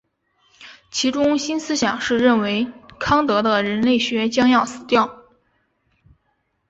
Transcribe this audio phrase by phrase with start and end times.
[0.89, 5.25] 其中心思想是认为康德的人类学将要死掉。